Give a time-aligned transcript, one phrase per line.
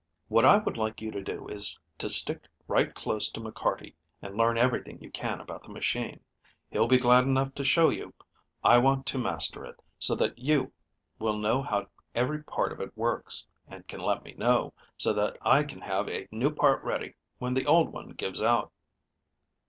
[0.29, 4.35] What I would like you to do is to stick right close to McCarty and
[4.35, 6.21] learn everything you can about the machine.
[6.71, 8.11] He'll be glad enough to show you.
[8.63, 10.73] I want you to master it, so that you
[11.19, 11.85] will know how
[12.15, 16.09] every part of it works, and can let me know, so that I can have
[16.09, 18.71] a new part ready when the old one gives out."